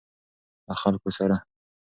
له 0.67 0.75
خلکو 0.81 1.09
سره. 1.17 1.35